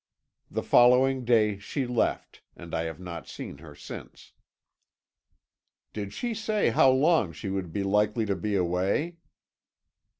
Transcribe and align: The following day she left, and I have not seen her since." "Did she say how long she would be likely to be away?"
The 0.49 0.63
following 0.63 1.25
day 1.25 1.59
she 1.59 1.85
left, 1.85 2.41
and 2.55 2.73
I 2.73 2.85
have 2.85 2.99
not 2.99 3.27
seen 3.27 3.59
her 3.59 3.75
since." 3.75 4.33
"Did 5.93 6.11
she 6.11 6.33
say 6.33 6.71
how 6.71 6.89
long 6.89 7.33
she 7.33 7.49
would 7.49 7.71
be 7.71 7.83
likely 7.83 8.25
to 8.25 8.35
be 8.35 8.55
away?" 8.55 9.17